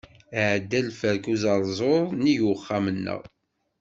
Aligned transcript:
Iɛedda 0.39 0.79
lferk 0.87 1.25
uẓerzur 1.33 2.03
nnig 2.17 2.41
uxxam-nneɣ. 2.53 3.21